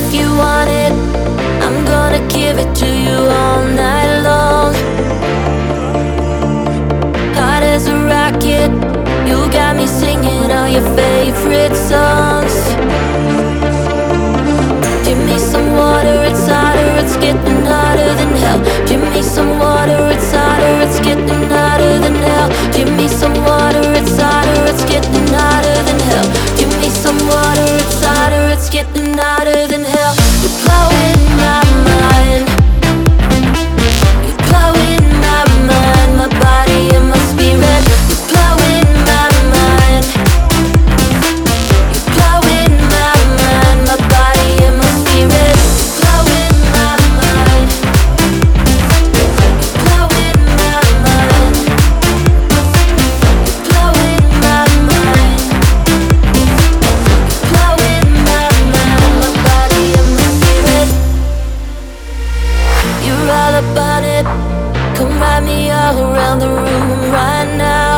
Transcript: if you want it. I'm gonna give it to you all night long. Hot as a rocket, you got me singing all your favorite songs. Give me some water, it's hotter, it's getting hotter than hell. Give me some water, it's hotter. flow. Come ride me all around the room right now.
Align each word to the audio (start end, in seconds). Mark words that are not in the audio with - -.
if 0.00 0.14
you 0.14 0.28
want 0.42 0.70
it. 0.84 0.92
I'm 1.64 1.78
gonna 1.84 2.22
give 2.28 2.56
it 2.64 2.70
to 2.82 2.88
you 3.06 3.18
all 3.40 3.62
night 3.84 4.10
long. 4.28 4.72
Hot 7.40 7.62
as 7.74 7.86
a 7.86 7.96
rocket, 8.12 8.70
you 9.28 9.38
got 9.58 9.76
me 9.76 9.86
singing 9.86 10.46
all 10.56 10.68
your 10.76 10.86
favorite 11.00 11.76
songs. 11.90 12.54
Give 15.06 15.20
me 15.30 15.38
some 15.38 15.68
water, 15.82 16.16
it's 16.28 16.46
hotter, 16.52 16.90
it's 17.02 17.16
getting 17.24 17.60
hotter 17.72 18.10
than 18.20 18.32
hell. 18.42 18.60
Give 18.88 19.02
me 19.14 19.22
some 19.22 19.58
water, 19.58 20.00
it's 20.14 20.32
hotter. 20.32 20.49
flow. 30.50 30.99
Come 64.22 65.18
ride 65.18 65.44
me 65.44 65.70
all 65.70 65.98
around 65.98 66.40
the 66.40 66.48
room 66.48 67.12
right 67.12 67.56
now. 67.56 67.89